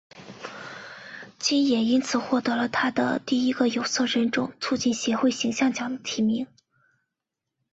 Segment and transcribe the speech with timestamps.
[1.37, 6.47] 金也因此获得了她的第一个有色人种促进协会形象奖的提名。